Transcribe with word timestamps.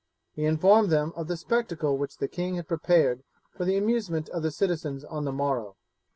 He 0.33 0.45
informed 0.45 0.89
them 0.89 1.13
of 1.15 1.27
the 1.27 1.37
spectacle 1.37 1.95
which 1.95 2.17
the 2.17 2.27
king 2.27 2.55
had 2.55 2.67
prepared 2.67 3.21
for 3.51 3.65
the 3.65 3.77
amusement 3.77 4.29
of 4.29 4.41
the 4.41 4.49
citizens 4.49 5.03
on 5.05 5.25
the 5.25 5.31
morrow. 5.31 5.75